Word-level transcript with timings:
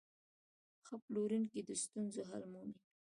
ښه 0.85 0.95
پلورونکی 1.03 1.61
د 1.67 1.69
ستونزو 1.83 2.21
حل 2.29 2.43
مومي. 2.51 2.77